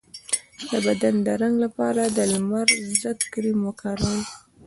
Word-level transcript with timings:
د 0.69 0.71
بدن 0.87 1.15
د 1.25 1.27
رنګ 1.41 1.55
لپاره 1.65 2.03
د 2.07 2.19
لمر 2.33 2.67
ضد 3.01 3.19
کریم 3.33 3.59
وکاروئ 3.67 4.21